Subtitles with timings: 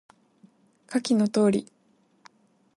[0.87, 1.71] 下記の通り